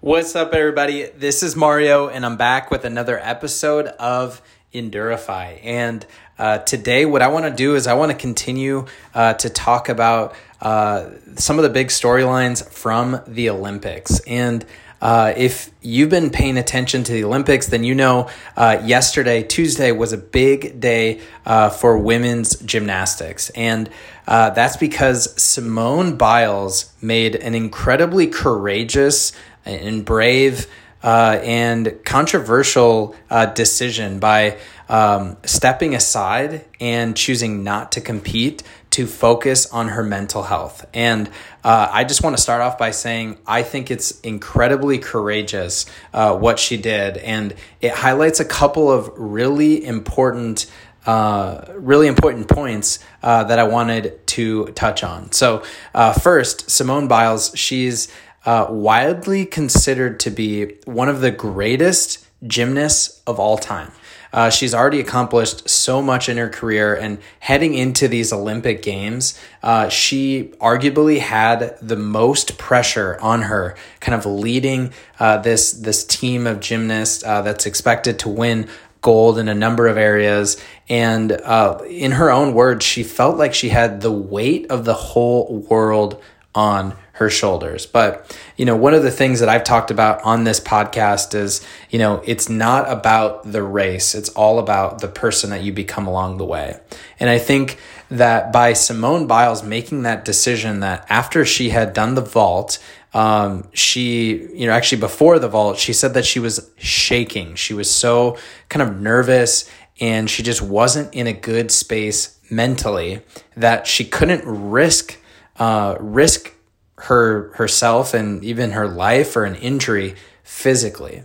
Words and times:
What's 0.00 0.36
up, 0.36 0.54
everybody? 0.54 1.06
This 1.06 1.42
is 1.42 1.56
Mario, 1.56 2.06
and 2.06 2.24
I'm 2.24 2.36
back 2.36 2.70
with 2.70 2.84
another 2.84 3.18
episode 3.18 3.86
of 3.86 4.40
Endurify. 4.72 5.58
And 5.64 6.06
uh, 6.38 6.58
today, 6.58 7.04
what 7.04 7.20
I 7.20 7.26
want 7.26 7.46
to 7.46 7.50
do 7.50 7.74
is 7.74 7.88
I 7.88 7.94
want 7.94 8.12
to 8.12 8.16
continue 8.16 8.86
uh, 9.12 9.34
to 9.34 9.50
talk 9.50 9.88
about 9.88 10.36
uh, 10.60 11.10
some 11.34 11.58
of 11.58 11.64
the 11.64 11.68
big 11.68 11.88
storylines 11.88 12.64
from 12.64 13.20
the 13.26 13.50
Olympics. 13.50 14.20
And 14.20 14.64
uh, 15.02 15.32
if 15.36 15.72
you've 15.82 16.10
been 16.10 16.30
paying 16.30 16.58
attention 16.58 17.02
to 17.02 17.12
the 17.12 17.24
Olympics, 17.24 17.66
then 17.66 17.82
you 17.82 17.96
know 17.96 18.30
uh, 18.56 18.80
yesterday, 18.84 19.42
Tuesday, 19.42 19.90
was 19.90 20.12
a 20.12 20.18
big 20.18 20.78
day 20.78 21.20
uh, 21.44 21.70
for 21.70 21.98
women's 21.98 22.54
gymnastics. 22.60 23.50
And 23.50 23.90
that's 24.26 24.76
because 24.76 25.42
Simone 25.42 26.16
Biles 26.16 26.92
made 27.02 27.34
an 27.34 27.56
incredibly 27.56 28.28
courageous 28.28 29.32
and 29.68 30.04
brave 30.04 30.66
uh, 31.02 31.40
and 31.42 32.00
controversial 32.04 33.14
uh, 33.30 33.46
decision 33.46 34.18
by 34.18 34.58
um, 34.88 35.36
stepping 35.44 35.94
aside 35.94 36.64
and 36.80 37.16
choosing 37.16 37.62
not 37.62 37.92
to 37.92 38.00
compete 38.00 38.62
to 38.90 39.06
focus 39.06 39.70
on 39.70 39.88
her 39.88 40.02
mental 40.02 40.42
health. 40.42 40.86
And 40.94 41.28
uh, 41.62 41.88
I 41.92 42.04
just 42.04 42.22
want 42.22 42.36
to 42.36 42.42
start 42.42 42.62
off 42.62 42.78
by 42.78 42.90
saying 42.90 43.38
I 43.46 43.62
think 43.62 43.90
it's 43.90 44.18
incredibly 44.20 44.98
courageous 44.98 45.86
uh, 46.12 46.36
what 46.36 46.58
she 46.58 46.78
did, 46.78 47.18
and 47.18 47.54
it 47.80 47.92
highlights 47.92 48.40
a 48.40 48.44
couple 48.44 48.90
of 48.90 49.10
really 49.16 49.84
important. 49.84 50.66
Uh, 51.06 51.72
really 51.76 52.06
important 52.06 52.48
points 52.48 52.98
uh, 53.22 53.42
that 53.44 53.58
I 53.58 53.64
wanted 53.64 54.26
to 54.26 54.66
touch 54.72 55.02
on. 55.02 55.32
So, 55.32 55.62
uh, 55.94 56.12
first, 56.12 56.68
Simone 56.70 57.08
Biles, 57.08 57.50
she's 57.54 58.08
uh, 58.48 58.66
widely 58.70 59.44
considered 59.44 60.18
to 60.18 60.30
be 60.30 60.74
one 60.86 61.06
of 61.06 61.20
the 61.20 61.30
greatest 61.30 62.26
gymnasts 62.46 63.20
of 63.26 63.38
all 63.38 63.58
time. 63.58 63.92
Uh, 64.32 64.48
she's 64.48 64.72
already 64.72 65.00
accomplished 65.00 65.68
so 65.68 66.00
much 66.00 66.30
in 66.30 66.38
her 66.38 66.48
career, 66.48 66.94
and 66.94 67.18
heading 67.40 67.74
into 67.74 68.08
these 68.08 68.32
Olympic 68.32 68.80
Games, 68.80 69.38
uh, 69.62 69.90
she 69.90 70.44
arguably 70.62 71.18
had 71.18 71.76
the 71.82 71.96
most 71.96 72.56
pressure 72.56 73.18
on 73.20 73.42
her, 73.42 73.76
kind 74.00 74.14
of 74.14 74.24
leading 74.24 74.94
uh, 75.20 75.36
this 75.36 75.72
this 75.72 76.02
team 76.02 76.46
of 76.46 76.60
gymnasts 76.60 77.22
uh, 77.24 77.42
that's 77.42 77.66
expected 77.66 78.18
to 78.20 78.30
win 78.30 78.66
gold 79.02 79.38
in 79.38 79.48
a 79.48 79.54
number 79.54 79.86
of 79.86 79.98
areas. 79.98 80.56
And 80.88 81.32
uh, 81.32 81.80
in 81.86 82.12
her 82.12 82.30
own 82.30 82.54
words, 82.54 82.82
she 82.82 83.02
felt 83.02 83.36
like 83.36 83.52
she 83.52 83.68
had 83.68 84.00
the 84.00 84.12
weight 84.12 84.70
of 84.70 84.86
the 84.86 84.94
whole 84.94 85.66
world 85.68 86.22
on 86.58 86.92
her 87.12 87.30
shoulders. 87.30 87.86
But, 87.86 88.36
you 88.56 88.64
know, 88.64 88.74
one 88.74 88.92
of 88.92 89.04
the 89.04 89.12
things 89.12 89.38
that 89.38 89.48
I've 89.48 89.62
talked 89.62 89.92
about 89.92 90.20
on 90.24 90.42
this 90.42 90.58
podcast 90.58 91.32
is, 91.36 91.64
you 91.88 92.00
know, 92.00 92.20
it's 92.26 92.48
not 92.48 92.90
about 92.90 93.52
the 93.52 93.62
race, 93.62 94.12
it's 94.12 94.28
all 94.30 94.58
about 94.58 95.00
the 95.00 95.06
person 95.06 95.50
that 95.50 95.62
you 95.62 95.72
become 95.72 96.08
along 96.08 96.38
the 96.38 96.44
way. 96.44 96.80
And 97.20 97.30
I 97.30 97.38
think 97.38 97.78
that 98.10 98.52
by 98.52 98.72
Simone 98.72 99.28
Biles 99.28 99.62
making 99.62 100.02
that 100.02 100.24
decision 100.24 100.80
that 100.80 101.06
after 101.08 101.44
she 101.44 101.70
had 101.70 101.92
done 101.92 102.16
the 102.16 102.22
vault, 102.22 102.80
um, 103.14 103.68
she, 103.72 104.48
you 104.52 104.66
know, 104.66 104.72
actually 104.72 104.98
before 105.00 105.38
the 105.38 105.48
vault, 105.48 105.78
she 105.78 105.92
said 105.92 106.14
that 106.14 106.26
she 106.26 106.40
was 106.40 106.68
shaking. 106.76 107.54
She 107.54 107.72
was 107.72 107.88
so 107.88 108.36
kind 108.68 108.82
of 108.82 109.00
nervous 109.00 109.70
and 110.00 110.28
she 110.28 110.42
just 110.42 110.60
wasn't 110.60 111.14
in 111.14 111.28
a 111.28 111.32
good 111.32 111.70
space 111.70 112.36
mentally 112.50 113.22
that 113.56 113.86
she 113.86 114.04
couldn't 114.04 114.42
risk 114.44 115.18
uh, 115.58 115.96
risk 116.00 116.54
her 116.96 117.52
herself 117.54 118.14
and 118.14 118.44
even 118.44 118.72
her 118.72 118.88
life 118.88 119.36
or 119.36 119.44
an 119.44 119.54
injury 119.56 120.14
physically. 120.42 121.22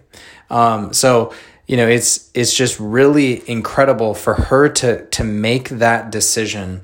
Um, 0.50 0.94
so 0.94 1.34
you 1.68 1.78
know 1.78 1.88
it's 1.88 2.30
it's 2.34 2.54
just 2.54 2.80
really 2.80 3.48
incredible 3.50 4.14
for 4.14 4.36
her 4.36 4.70
to 4.70 5.06
to 5.08 5.24
make 5.24 5.70
that 5.70 6.12
decision 6.12 6.82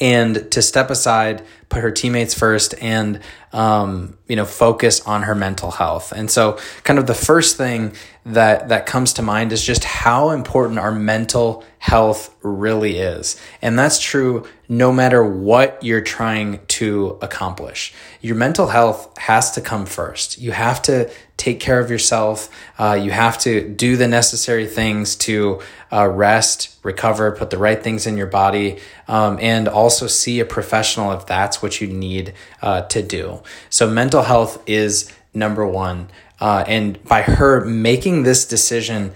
and 0.00 0.50
to 0.52 0.62
step 0.62 0.90
aside, 0.90 1.42
put 1.68 1.82
her 1.82 1.90
teammates 1.90 2.32
first, 2.34 2.74
and 2.80 3.20
um, 3.52 4.16
you 4.28 4.36
know 4.36 4.44
focus 4.44 5.00
on 5.00 5.22
her 5.24 5.34
mental 5.34 5.70
health. 5.70 6.12
And 6.12 6.30
so, 6.30 6.58
kind 6.84 6.98
of 6.98 7.06
the 7.06 7.14
first 7.14 7.56
thing 7.56 7.94
that 8.24 8.68
that 8.68 8.86
comes 8.86 9.14
to 9.14 9.22
mind 9.22 9.52
is 9.52 9.64
just 9.64 9.84
how 9.84 10.30
important 10.30 10.78
our 10.78 10.92
mental 10.92 11.64
health 11.88 12.34
really 12.42 12.98
is, 12.98 13.40
and 13.62 13.78
that's 13.78 13.98
true 13.98 14.46
no 14.68 14.92
matter 14.92 15.24
what 15.24 15.82
you're 15.82 16.02
trying 16.02 16.60
to 16.66 17.18
accomplish. 17.22 17.94
Your 18.20 18.36
mental 18.36 18.66
health 18.66 19.16
has 19.16 19.50
to 19.52 19.62
come 19.62 19.86
first. 19.86 20.38
You 20.38 20.52
have 20.52 20.82
to 20.82 21.10
take 21.38 21.60
care 21.60 21.80
of 21.80 21.90
yourself. 21.90 22.50
Uh, 22.78 22.98
you 23.00 23.10
have 23.10 23.38
to 23.38 23.66
do 23.66 23.96
the 23.96 24.06
necessary 24.06 24.66
things 24.66 25.16
to 25.16 25.62
uh, 25.90 26.06
rest, 26.06 26.76
recover, 26.82 27.32
put 27.32 27.48
the 27.48 27.56
right 27.56 27.82
things 27.82 28.06
in 28.06 28.18
your 28.18 28.26
body, 28.26 28.78
um, 29.06 29.38
and 29.40 29.66
also 29.66 30.06
see 30.06 30.40
a 30.40 30.44
professional 30.44 31.12
if 31.12 31.24
that's 31.24 31.62
what 31.62 31.80
you 31.80 31.86
need 31.86 32.34
uh, 32.60 32.82
to 32.82 33.02
do. 33.02 33.42
So, 33.70 33.88
mental 33.88 34.22
health 34.22 34.62
is 34.66 35.10
number 35.32 35.66
one. 35.66 36.10
Uh, 36.40 36.64
and 36.68 37.02
by 37.04 37.22
her 37.22 37.64
making 37.64 38.22
this 38.22 38.46
decision 38.46 39.12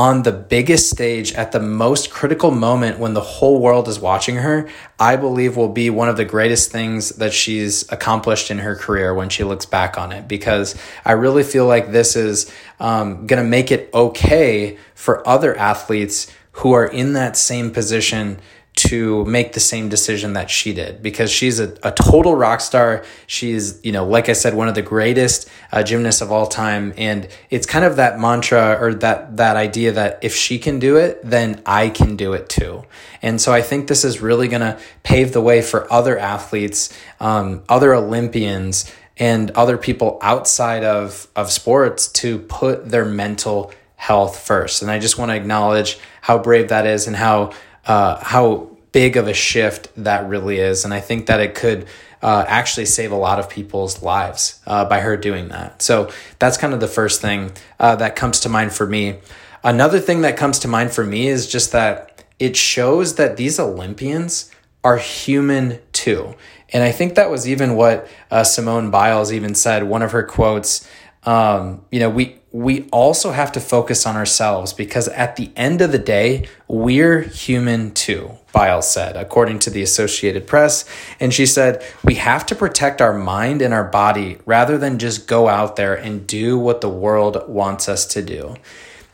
on 0.00 0.22
the 0.22 0.32
biggest 0.32 0.88
stage 0.88 1.30
at 1.34 1.52
the 1.52 1.60
most 1.60 2.10
critical 2.10 2.50
moment 2.50 2.98
when 2.98 3.12
the 3.12 3.20
whole 3.20 3.60
world 3.60 3.86
is 3.86 4.00
watching 4.00 4.36
her, 4.36 4.66
I 4.98 5.16
believe 5.16 5.58
will 5.58 5.68
be 5.68 5.90
one 5.90 6.08
of 6.08 6.16
the 6.16 6.24
greatest 6.24 6.72
things 6.72 7.10
that 7.16 7.34
she's 7.34 7.84
accomplished 7.92 8.50
in 8.50 8.60
her 8.60 8.74
career 8.74 9.12
when 9.12 9.28
she 9.28 9.44
looks 9.44 9.66
back 9.66 9.98
on 9.98 10.10
it. 10.10 10.26
Because 10.26 10.74
I 11.04 11.12
really 11.12 11.42
feel 11.42 11.66
like 11.66 11.92
this 11.92 12.16
is 12.16 12.50
um, 12.80 13.26
going 13.26 13.42
to 13.42 13.46
make 13.46 13.70
it 13.70 13.90
okay 13.92 14.78
for 14.94 15.28
other 15.28 15.54
athletes 15.54 16.32
who 16.52 16.72
are 16.72 16.86
in 16.86 17.12
that 17.12 17.36
same 17.36 17.70
position 17.70 18.40
to 18.76 19.24
make 19.26 19.52
the 19.52 19.60
same 19.60 19.88
decision 19.88 20.32
that 20.32 20.48
she 20.48 20.72
did 20.72 21.02
because 21.02 21.30
she's 21.30 21.60
a, 21.60 21.76
a 21.82 21.92
total 21.92 22.34
rock 22.34 22.60
star. 22.60 23.04
She's, 23.26 23.78
you 23.84 23.92
know, 23.92 24.06
like 24.06 24.28
I 24.28 24.32
said, 24.32 24.54
one 24.54 24.68
of 24.68 24.74
the 24.74 24.82
greatest 24.82 25.50
uh, 25.70 25.82
gymnasts 25.82 26.22
of 26.22 26.32
all 26.32 26.46
time. 26.46 26.94
And 26.96 27.28
it's 27.50 27.66
kind 27.66 27.84
of 27.84 27.96
that 27.96 28.18
mantra 28.18 28.78
or 28.80 28.94
that, 28.94 29.36
that 29.36 29.56
idea 29.56 29.92
that 29.92 30.20
if 30.22 30.34
she 30.34 30.58
can 30.58 30.78
do 30.78 30.96
it, 30.96 31.20
then 31.22 31.60
I 31.66 31.90
can 31.90 32.16
do 32.16 32.32
it 32.32 32.48
too. 32.48 32.84
And 33.20 33.40
so 33.40 33.52
I 33.52 33.60
think 33.60 33.86
this 33.86 34.04
is 34.04 34.20
really 34.20 34.48
going 34.48 34.62
to 34.62 34.78
pave 35.02 35.32
the 35.32 35.42
way 35.42 35.60
for 35.62 35.92
other 35.92 36.18
athletes, 36.18 36.96
um, 37.18 37.62
other 37.68 37.92
Olympians, 37.92 38.90
and 39.18 39.50
other 39.50 39.76
people 39.76 40.18
outside 40.22 40.84
of, 40.84 41.28
of 41.36 41.50
sports 41.50 42.08
to 42.08 42.38
put 42.38 42.88
their 42.88 43.04
mental 43.04 43.72
health 43.96 44.38
first. 44.38 44.80
And 44.80 44.90
I 44.90 44.98
just 44.98 45.18
want 45.18 45.30
to 45.30 45.36
acknowledge 45.36 45.98
how 46.22 46.38
brave 46.38 46.68
that 46.70 46.86
is 46.86 47.06
and 47.06 47.14
how 47.14 47.52
uh, 47.86 48.22
how 48.22 48.70
big 48.92 49.16
of 49.16 49.28
a 49.28 49.34
shift 49.34 49.88
that 49.96 50.28
really 50.28 50.58
is. 50.58 50.84
And 50.84 50.92
I 50.92 51.00
think 51.00 51.26
that 51.26 51.40
it 51.40 51.54
could 51.54 51.86
uh, 52.22 52.44
actually 52.46 52.86
save 52.86 53.12
a 53.12 53.16
lot 53.16 53.38
of 53.38 53.48
people's 53.48 54.02
lives 54.02 54.60
uh, 54.66 54.84
by 54.84 55.00
her 55.00 55.16
doing 55.16 55.48
that. 55.48 55.80
So 55.82 56.10
that's 56.38 56.56
kind 56.56 56.74
of 56.74 56.80
the 56.80 56.88
first 56.88 57.20
thing 57.20 57.52
uh, 57.78 57.96
that 57.96 58.16
comes 58.16 58.40
to 58.40 58.48
mind 58.48 58.72
for 58.72 58.86
me. 58.86 59.18
Another 59.62 60.00
thing 60.00 60.22
that 60.22 60.36
comes 60.36 60.58
to 60.60 60.68
mind 60.68 60.92
for 60.92 61.04
me 61.04 61.28
is 61.28 61.46
just 61.46 61.72
that 61.72 62.24
it 62.38 62.56
shows 62.56 63.14
that 63.16 63.36
these 63.36 63.60
Olympians 63.60 64.50
are 64.82 64.96
human 64.96 65.78
too. 65.92 66.34
And 66.72 66.82
I 66.82 66.92
think 66.92 67.14
that 67.14 67.30
was 67.30 67.48
even 67.48 67.74
what 67.74 68.08
uh, 68.30 68.44
Simone 68.44 68.90
Biles 68.90 69.32
even 69.32 69.54
said. 69.54 69.84
One 69.84 70.02
of 70.02 70.12
her 70.12 70.22
quotes, 70.22 70.88
um, 71.24 71.84
you 71.90 72.00
know, 72.00 72.08
we, 72.08 72.39
we 72.52 72.88
also 72.90 73.30
have 73.30 73.52
to 73.52 73.60
focus 73.60 74.06
on 74.06 74.16
ourselves 74.16 74.72
because 74.72 75.06
at 75.08 75.36
the 75.36 75.52
end 75.54 75.80
of 75.80 75.92
the 75.92 75.98
day, 75.98 76.48
we're 76.66 77.22
human 77.22 77.92
too, 77.92 78.38
Biles 78.52 78.90
said, 78.90 79.16
according 79.16 79.60
to 79.60 79.70
the 79.70 79.82
Associated 79.82 80.48
Press. 80.48 80.84
And 81.20 81.32
she 81.32 81.46
said, 81.46 81.84
we 82.02 82.14
have 82.16 82.44
to 82.46 82.56
protect 82.56 83.00
our 83.00 83.16
mind 83.16 83.62
and 83.62 83.72
our 83.72 83.84
body 83.84 84.38
rather 84.46 84.78
than 84.78 84.98
just 84.98 85.28
go 85.28 85.48
out 85.48 85.76
there 85.76 85.94
and 85.94 86.26
do 86.26 86.58
what 86.58 86.80
the 86.80 86.88
world 86.88 87.48
wants 87.48 87.88
us 87.88 88.04
to 88.06 88.22
do. 88.22 88.56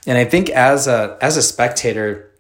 And 0.07 0.17
I 0.17 0.25
think 0.25 0.49
as 0.49 0.87
a, 0.87 1.19
as 1.21 1.37
a 1.37 1.43
spectator, 1.43 2.33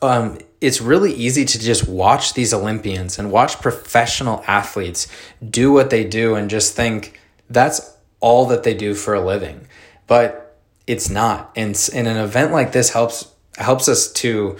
um, 0.00 0.38
it's 0.62 0.80
really 0.80 1.12
easy 1.12 1.44
to 1.44 1.58
just 1.58 1.86
watch 1.86 2.32
these 2.32 2.54
Olympians 2.54 3.18
and 3.18 3.30
watch 3.30 3.60
professional 3.60 4.42
athletes 4.46 5.08
do 5.46 5.72
what 5.72 5.90
they 5.90 6.04
do 6.04 6.36
and 6.36 6.48
just 6.48 6.74
think 6.74 7.20
that's 7.50 7.94
all 8.20 8.46
that 8.46 8.62
they 8.62 8.72
do 8.72 8.94
for 8.94 9.12
a 9.12 9.20
living 9.20 9.66
but 10.06 10.58
it's 10.86 11.10
not. 11.10 11.52
And, 11.56 11.76
and 11.92 12.06
an 12.06 12.16
event 12.16 12.52
like 12.52 12.72
this 12.72 12.90
helps 12.90 13.32
helps 13.58 13.88
us 13.88 14.12
to 14.12 14.56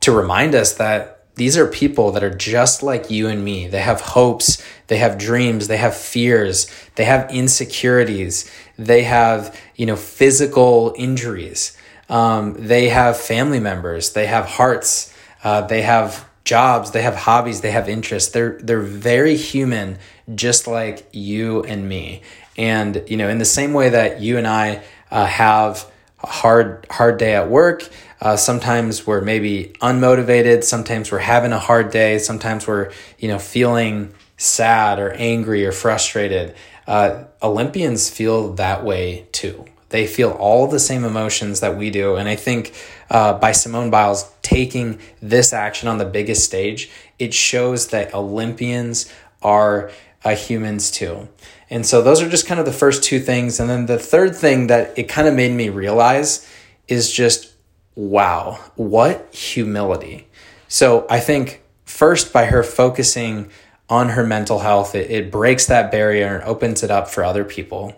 to 0.00 0.12
remind 0.12 0.54
us 0.54 0.74
that 0.74 1.20
these 1.36 1.56
are 1.56 1.66
people 1.66 2.12
that 2.12 2.24
are 2.24 2.34
just 2.34 2.82
like 2.82 3.10
you 3.10 3.28
and 3.28 3.44
me. 3.44 3.68
They 3.68 3.80
have 3.80 4.00
hopes, 4.00 4.62
they 4.88 4.98
have 4.98 5.18
dreams, 5.18 5.68
they 5.68 5.76
have 5.76 5.96
fears, 5.96 6.66
they 6.96 7.04
have 7.04 7.30
insecurities, 7.30 8.50
they 8.78 9.02
have 9.04 9.58
you 9.76 9.86
know 9.86 9.96
physical 9.96 10.94
injuries, 10.98 11.76
um, 12.08 12.56
they 12.58 12.88
have 12.88 13.16
family 13.16 13.60
members, 13.60 14.12
they 14.12 14.26
have 14.26 14.46
hearts, 14.46 15.14
uh, 15.44 15.62
they 15.62 15.82
have 15.82 16.26
jobs, 16.44 16.90
they 16.90 17.02
have 17.02 17.14
hobbies, 17.14 17.60
they 17.60 17.70
have 17.70 17.88
interests. 17.88 18.32
They're 18.32 18.58
they're 18.62 18.80
very 18.80 19.36
human, 19.36 19.98
just 20.34 20.66
like 20.66 21.08
you 21.12 21.62
and 21.64 21.88
me. 21.88 22.22
And, 22.56 23.04
you 23.06 23.16
know, 23.16 23.28
in 23.28 23.38
the 23.38 23.44
same 23.44 23.72
way 23.72 23.90
that 23.90 24.20
you 24.20 24.36
and 24.36 24.46
I 24.46 24.82
uh, 25.10 25.26
have 25.26 25.90
a 26.22 26.26
hard, 26.26 26.86
hard 26.90 27.18
day 27.18 27.34
at 27.34 27.48
work, 27.48 27.88
uh, 28.20 28.36
sometimes 28.36 29.06
we're 29.06 29.22
maybe 29.22 29.72
unmotivated. 29.80 30.62
Sometimes 30.62 31.10
we're 31.10 31.18
having 31.18 31.52
a 31.52 31.58
hard 31.58 31.90
day. 31.90 32.18
Sometimes 32.18 32.66
we're, 32.66 32.92
you 33.18 33.28
know, 33.28 33.38
feeling 33.38 34.12
sad 34.36 34.98
or 34.98 35.12
angry 35.12 35.66
or 35.66 35.72
frustrated. 35.72 36.54
Uh, 36.86 37.24
Olympians 37.42 38.10
feel 38.10 38.54
that 38.54 38.84
way 38.84 39.26
too. 39.32 39.64
They 39.90 40.06
feel 40.06 40.30
all 40.30 40.66
the 40.66 40.78
same 40.78 41.04
emotions 41.04 41.60
that 41.60 41.76
we 41.76 41.90
do. 41.90 42.16
And 42.16 42.28
I 42.28 42.36
think 42.36 42.74
uh, 43.10 43.34
by 43.34 43.52
Simone 43.52 43.90
Biles 43.90 44.30
taking 44.42 45.00
this 45.20 45.52
action 45.52 45.88
on 45.88 45.98
the 45.98 46.04
biggest 46.04 46.44
stage, 46.44 46.90
it 47.18 47.34
shows 47.34 47.88
that 47.88 48.14
Olympians 48.14 49.12
are 49.42 49.90
uh, 50.24 50.34
humans 50.34 50.90
too. 50.90 51.28
And 51.68 51.86
so 51.86 52.02
those 52.02 52.20
are 52.20 52.28
just 52.28 52.46
kind 52.46 52.60
of 52.60 52.66
the 52.66 52.72
first 52.72 53.02
two 53.02 53.20
things. 53.20 53.60
And 53.60 53.70
then 53.70 53.86
the 53.86 53.98
third 53.98 54.36
thing 54.36 54.66
that 54.66 54.98
it 54.98 55.04
kind 55.04 55.28
of 55.28 55.34
made 55.34 55.52
me 55.52 55.68
realize 55.68 56.48
is 56.88 57.12
just 57.12 57.54
wow, 57.94 58.58
what 58.76 59.34
humility. 59.34 60.26
So 60.68 61.06
I 61.10 61.20
think 61.20 61.62
first 61.84 62.32
by 62.32 62.46
her 62.46 62.62
focusing 62.62 63.50
on 63.88 64.10
her 64.10 64.24
mental 64.24 64.60
health, 64.60 64.94
it, 64.94 65.10
it 65.10 65.30
breaks 65.30 65.66
that 65.66 65.90
barrier 65.90 66.36
and 66.36 66.44
opens 66.44 66.82
it 66.82 66.90
up 66.90 67.08
for 67.08 67.24
other 67.24 67.44
people. 67.44 67.94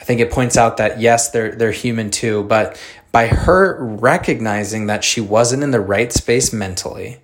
I 0.00 0.04
think 0.04 0.20
it 0.20 0.30
points 0.30 0.56
out 0.56 0.78
that 0.78 1.00
yes, 1.00 1.30
they're 1.30 1.54
they're 1.54 1.70
human 1.70 2.10
too, 2.10 2.44
but 2.44 2.80
by 3.12 3.28
her 3.28 3.82
recognizing 3.84 4.86
that 4.86 5.04
she 5.04 5.20
wasn't 5.20 5.62
in 5.62 5.70
the 5.70 5.80
right 5.80 6.12
space 6.12 6.52
mentally 6.52 7.18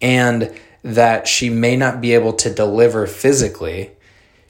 and 0.00 0.52
that 0.84 1.26
she 1.26 1.48
may 1.48 1.76
not 1.76 2.00
be 2.00 2.12
able 2.12 2.34
to 2.34 2.52
deliver 2.52 3.06
physically, 3.06 3.90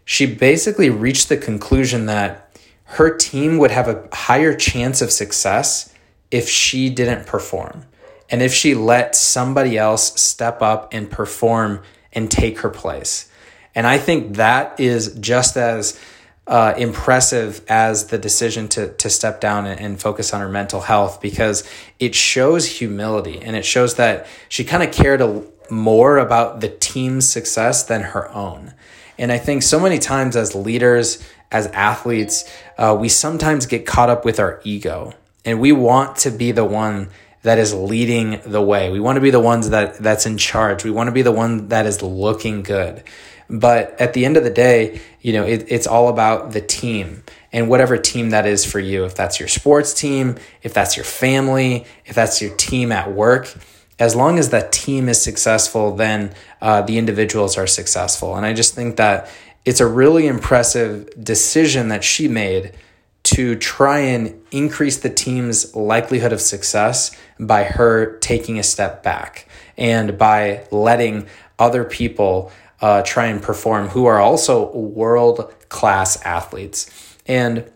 she 0.05 0.27
basically 0.27 0.91
reached 0.91 1.29
the 1.29 1.37
conclusion 1.37 2.07
that 2.07 2.59
her 2.85 3.17
team 3.17 3.57
would 3.59 3.71
have 3.71 3.89
a 3.89 4.09
higher 4.13 4.55
chance 4.55 5.01
of 5.01 5.11
success 5.11 5.95
if 6.31 6.49
she 6.49 6.91
didn't 6.91 7.27
perform 7.27 7.87
and 8.29 8.43
if 8.43 8.53
she 8.53 8.75
let 8.75 9.15
somebody 9.15 9.79
else 9.79 10.21
step 10.21 10.61
up 10.61 10.93
and 10.93 11.11
perform 11.11 11.81
and 12.13 12.31
take 12.31 12.59
her 12.59 12.69
place. 12.69 13.31
And 13.75 13.87
I 13.87 13.99
think 13.99 14.37
that 14.37 14.79
is 14.79 15.15
just 15.15 15.57
as 15.57 15.99
uh, 16.47 16.75
impressive 16.77 17.63
as 17.69 18.09
the 18.09 18.19
decision 18.19 18.69
to 18.69 18.93
to 18.95 19.09
step 19.09 19.41
down 19.41 19.65
and, 19.65 19.81
and, 19.81 20.01
focus 20.01 20.35
on 20.35 20.43
her 20.43 20.49
mental 20.49 20.83
health 20.83 21.19
because 21.23 21.67
it 21.99 22.15
shows 22.15 22.67
humility 22.67 23.41
and 23.41 23.57
it 23.57 23.65
shows 23.65 23.95
that 23.95 24.27
she 24.51 24.63
kind 24.63 24.83
of 24.83 24.93
cared 24.93 25.23
a, 25.23 25.43
more 25.71 26.19
about 26.19 26.61
the 26.61 26.69
team's 26.69 27.29
success 27.29 27.85
than 27.85 28.03
her 28.03 28.31
own. 28.33 28.75
And 29.19 29.31
I 29.31 29.39
think 29.39 29.63
so 29.63 29.79
many 29.79 29.99
times 29.99 30.37
as 30.37 30.55
leaders, 30.55 31.23
as 31.51 31.67
athletes, 31.69 32.51
uh, 32.79 32.97
we 32.99 33.09
sometimes 33.09 33.67
get 33.67 33.87
caught 33.87 34.11
up 34.11 34.25
with 34.25 34.41
our 34.41 34.61
ego 34.65 35.15
and 35.45 35.61
we 35.61 35.73
want 35.73 36.17
to 36.19 36.31
be 36.31 36.53
the 36.53 36.65
one 36.65 37.09
that 37.43 37.59
is 37.59 37.75
leading 37.75 38.41
the 38.47 38.63
way. 38.63 38.91
We 38.91 39.01
want 39.01 39.17
to 39.17 39.21
be 39.21 39.31
the 39.31 39.41
ones 39.41 39.71
that 39.71 39.99
that's 39.99 40.25
in 40.25 40.39
charge. 40.39 40.83
We 40.83 40.91
want 40.91 41.09
to 41.09 41.13
be 41.13 41.23
the 41.23 41.33
one 41.33 41.69
that 41.69 41.87
is 41.87 42.03
looking 42.03 42.63
good. 42.63 43.03
But 43.51 44.01
at 44.01 44.15
the 44.15 44.25
end 44.25 44.39
of 44.39 44.45
the 44.45 44.51
day, 44.51 45.01
you 45.21 45.35
know, 45.35 45.45
it, 45.45 45.67
it's 45.69 45.87
all 45.87 46.09
about 46.09 46.53
the 46.53 46.63
team 46.63 47.23
and 47.53 47.69
whatever 47.69 47.99
team 47.99 48.31
that 48.31 48.47
is 48.47 48.65
for 48.65 48.81
you. 48.81 49.05
If 49.05 49.15
that's 49.15 49.39
your 49.39 49.49
sports 49.49 49.93
team, 49.93 50.37
if 50.63 50.73
that's 50.73 50.97
your 50.97 51.05
family, 51.05 51.85
if 52.07 52.15
that's 52.15 52.41
your 52.41 52.57
team 52.57 52.91
at 52.91 53.13
work, 53.13 53.55
as 53.99 54.17
long 54.17 54.39
as 54.39 54.51
that 54.51 54.73
team 54.73 55.09
is 55.09 55.21
successful, 55.21 55.95
then 55.95 56.35
uh, 56.61 56.83
the 56.83 56.99
individuals 56.99 57.57
are 57.57 57.67
successful. 57.67 58.37
And 58.37 58.45
I 58.45 58.53
just 58.53 58.75
think 58.75 58.97
that 58.97 59.31
it's 59.65 59.81
a 59.81 59.87
really 59.87 60.27
impressive 60.27 61.09
decision 61.23 61.89
that 61.89 62.05
she 62.05 62.29
made 62.29 62.73
to 63.25 63.57
try 63.57 64.01
and 64.01 64.39
increase 64.51 64.99
the 64.99 65.09
team's 65.09 65.75
likelihood 65.75 66.33
of 66.33 66.41
success 66.41 67.17
by 67.41 67.65
her 67.65 68.19
taking 68.19 68.59
a 68.59 68.63
step 68.63 69.03
back 69.03 69.49
and 69.79 70.19
by 70.19 70.67
letting 70.71 71.27
other 71.59 71.85
people 71.85 72.53
uh, 72.81 73.03
try 73.03 73.27
and 73.27 73.43
perform 73.43 73.89
who 73.89 74.05
are 74.05 74.21
also 74.21 74.71
world 74.77 75.53
class 75.71 76.21
athletes. 76.23 77.17
And 77.27 77.71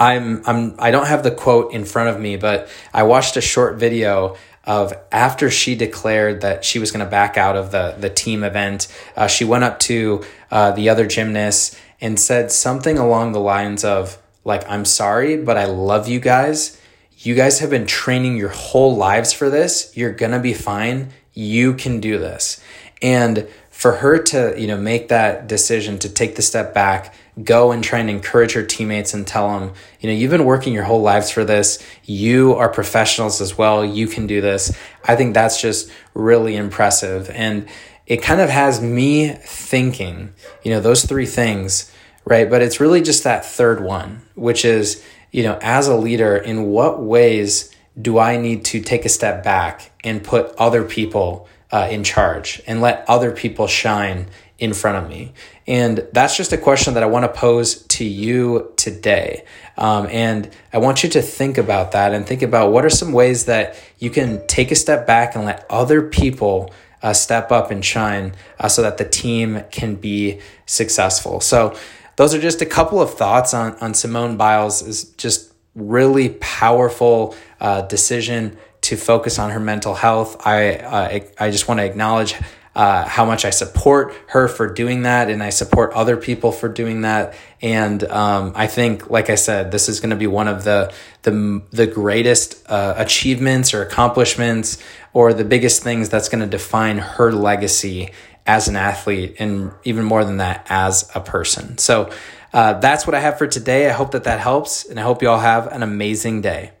I'm 0.00 0.42
I'm 0.46 0.74
I 0.78 0.90
don't 0.90 1.06
have 1.06 1.22
the 1.22 1.30
quote 1.30 1.72
in 1.72 1.84
front 1.84 2.08
of 2.08 2.18
me, 2.18 2.36
but 2.36 2.68
I 2.92 3.02
watched 3.02 3.36
a 3.36 3.40
short 3.42 3.76
video 3.76 4.36
of 4.64 4.92
after 5.10 5.50
she 5.50 5.74
declared 5.74 6.42
that 6.42 6.64
she 6.64 6.78
was 6.78 6.92
going 6.92 7.04
to 7.04 7.10
back 7.10 7.36
out 7.36 7.56
of 7.56 7.70
the 7.70 7.96
the 7.98 8.10
team 8.10 8.44
event. 8.44 8.88
Uh, 9.16 9.26
she 9.26 9.44
went 9.44 9.64
up 9.64 9.78
to 9.80 10.22
uh, 10.50 10.72
the 10.72 10.88
other 10.88 11.06
gymnasts 11.06 11.78
and 12.00 12.18
said 12.18 12.50
something 12.52 12.98
along 12.98 13.32
the 13.32 13.40
lines 13.40 13.84
of 13.84 14.18
like, 14.44 14.68
"I'm 14.68 14.84
sorry, 14.84 15.36
but 15.36 15.56
I 15.56 15.64
love 15.64 16.08
you 16.08 16.20
guys. 16.20 16.80
You 17.18 17.34
guys 17.34 17.58
have 17.60 17.70
been 17.70 17.86
training 17.86 18.36
your 18.36 18.48
whole 18.48 18.96
lives 18.96 19.32
for 19.32 19.50
this. 19.50 19.92
You're 19.96 20.12
gonna 20.12 20.40
be 20.40 20.54
fine. 20.54 21.10
You 21.32 21.74
can 21.74 22.00
do 22.00 22.18
this." 22.18 22.60
And 23.02 23.46
for 23.80 23.92
her 23.92 24.18
to 24.18 24.54
you 24.60 24.66
know 24.66 24.76
make 24.76 25.08
that 25.08 25.46
decision 25.46 25.98
to 25.98 26.06
take 26.06 26.36
the 26.36 26.42
step 26.42 26.74
back 26.74 27.14
go 27.42 27.72
and 27.72 27.82
try 27.82 27.98
and 27.98 28.10
encourage 28.10 28.52
her 28.52 28.62
teammates 28.62 29.14
and 29.14 29.26
tell 29.26 29.58
them 29.58 29.72
you 30.00 30.06
know 30.06 30.14
you've 30.14 30.30
been 30.30 30.44
working 30.44 30.74
your 30.74 30.84
whole 30.84 31.00
lives 31.00 31.30
for 31.30 31.46
this. 31.46 31.82
You 32.04 32.54
are 32.56 32.68
professionals 32.68 33.40
as 33.40 33.56
well. 33.56 33.82
You 33.82 34.06
can 34.06 34.26
do 34.26 34.42
this. 34.42 34.76
I 35.08 35.16
think 35.16 35.32
that's 35.32 35.58
just 35.62 35.90
really 36.12 36.56
impressive. 36.56 37.30
And 37.30 37.68
it 38.06 38.20
kind 38.20 38.42
of 38.42 38.50
has 38.50 38.82
me 38.82 39.30
thinking 39.30 40.34
you 40.62 40.72
know 40.72 40.80
those 40.80 41.04
three 41.06 41.26
things 41.26 41.90
right? 42.26 42.50
But 42.50 42.60
it's 42.60 42.80
really 42.80 43.00
just 43.00 43.24
that 43.24 43.46
third 43.46 43.82
one 43.82 44.20
which 44.34 44.66
is 44.66 45.02
you 45.30 45.42
know 45.42 45.58
as 45.62 45.88
a 45.88 45.96
leader 45.96 46.36
in 46.36 46.64
what 46.66 47.02
ways 47.02 47.74
do 48.00 48.18
i 48.18 48.36
need 48.36 48.64
to 48.64 48.80
take 48.80 49.04
a 49.04 49.08
step 49.08 49.42
back 49.42 49.90
and 50.04 50.22
put 50.22 50.54
other 50.56 50.84
people 50.84 51.48
uh, 51.72 51.88
in 51.90 52.04
charge 52.04 52.60
and 52.66 52.80
let 52.80 53.04
other 53.08 53.32
people 53.32 53.66
shine 53.66 54.26
in 54.58 54.72
front 54.74 55.02
of 55.02 55.08
me? 55.08 55.32
And 55.66 56.06
that's 56.12 56.36
just 56.36 56.52
a 56.52 56.58
question 56.58 56.94
that 56.94 57.02
I 57.02 57.06
want 57.06 57.24
to 57.24 57.40
pose 57.40 57.82
to 57.84 58.04
you 58.04 58.72
today. 58.76 59.44
Um, 59.76 60.06
and 60.10 60.50
I 60.72 60.78
want 60.78 61.02
you 61.02 61.08
to 61.10 61.22
think 61.22 61.58
about 61.58 61.92
that 61.92 62.12
and 62.12 62.26
think 62.26 62.42
about 62.42 62.72
what 62.72 62.84
are 62.84 62.90
some 62.90 63.12
ways 63.12 63.46
that 63.46 63.76
you 63.98 64.10
can 64.10 64.46
take 64.46 64.70
a 64.70 64.74
step 64.74 65.06
back 65.06 65.34
and 65.34 65.44
let 65.44 65.64
other 65.70 66.02
people 66.02 66.72
uh, 67.02 67.12
step 67.12 67.50
up 67.50 67.70
and 67.70 67.84
shine 67.84 68.34
uh, 68.58 68.68
so 68.68 68.82
that 68.82 68.98
the 68.98 69.08
team 69.08 69.62
can 69.70 69.94
be 69.94 70.40
successful. 70.66 71.40
So, 71.40 71.76
those 72.16 72.34
are 72.34 72.40
just 72.40 72.60
a 72.60 72.66
couple 72.66 73.00
of 73.00 73.14
thoughts 73.14 73.54
on, 73.54 73.74
on 73.76 73.94
Simone 73.94 74.36
Biles' 74.36 74.82
is 74.82 75.04
just 75.16 75.54
really 75.74 76.30
powerful 76.40 77.34
uh, 77.60 77.80
decision 77.82 78.58
to 78.82 78.96
focus 78.96 79.38
on 79.38 79.50
her 79.50 79.60
mental 79.60 79.94
health. 79.94 80.46
I 80.46 80.76
uh, 80.76 81.20
I 81.38 81.50
just 81.50 81.68
want 81.68 81.78
to 81.78 81.84
acknowledge 81.84 82.34
uh, 82.74 83.04
how 83.04 83.24
much 83.24 83.44
I 83.44 83.50
support 83.50 84.14
her 84.28 84.46
for 84.46 84.72
doing 84.72 85.02
that, 85.02 85.28
and 85.28 85.42
I 85.42 85.50
support 85.50 85.92
other 85.92 86.16
people 86.16 86.52
for 86.52 86.68
doing 86.68 87.02
that. 87.02 87.34
And 87.60 88.02
um, 88.04 88.52
I 88.54 88.68
think, 88.68 89.10
like 89.10 89.28
I 89.28 89.34
said, 89.34 89.72
this 89.72 89.88
is 89.88 90.00
going 90.00 90.10
to 90.10 90.16
be 90.16 90.26
one 90.26 90.48
of 90.48 90.64
the 90.64 90.92
the 91.22 91.62
the 91.70 91.86
greatest 91.86 92.62
uh, 92.70 92.94
achievements 92.96 93.74
or 93.74 93.82
accomplishments, 93.82 94.78
or 95.12 95.34
the 95.34 95.44
biggest 95.44 95.82
things 95.82 96.08
that's 96.08 96.28
going 96.28 96.40
to 96.40 96.46
define 96.46 96.98
her 96.98 97.32
legacy 97.32 98.12
as 98.46 98.68
an 98.68 98.76
athlete, 98.76 99.36
and 99.38 99.72
even 99.84 100.04
more 100.04 100.24
than 100.24 100.38
that, 100.38 100.66
as 100.70 101.10
a 101.14 101.20
person. 101.20 101.78
So. 101.78 102.10
Uh, 102.52 102.72
that's 102.80 103.06
what 103.06 103.14
I 103.14 103.20
have 103.20 103.38
for 103.38 103.46
today. 103.46 103.88
I 103.88 103.92
hope 103.92 104.10
that 104.10 104.24
that 104.24 104.40
helps, 104.40 104.84
and 104.84 104.98
I 104.98 105.04
hope 105.04 105.22
you 105.22 105.28
all 105.28 105.38
have 105.38 105.68
an 105.68 105.84
amazing 105.84 106.40
day. 106.40 106.72